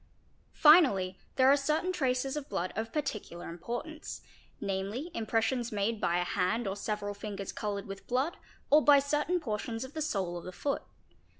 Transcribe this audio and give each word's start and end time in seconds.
Finally 0.55 1.19
there 1.35 1.47
are 1.51 1.55
certain 1.55 1.91
traces 1.91 2.35
of 2.35 2.49
blood 2.49 2.73
of 2.75 2.91
particular 2.91 3.47
importance, 3.49 4.21
namely 4.59 5.11
impressions 5.13 5.71
made 5.71 6.01
by 6.01 6.17
a 6.17 6.23
hand 6.23 6.67
or 6.67 6.75
several 6.75 7.13
fingers 7.13 7.51
coloured 7.51 7.85
with 7.85 8.07
blood 8.07 8.35
or 8.71 8.83
by 8.83 8.97
certain 8.97 9.39
portions 9.39 9.83
of 9.83 9.93
the 9.93 10.01
sole 10.01 10.37
of 10.39 10.43
the 10.43 10.51
foot. 10.51 10.81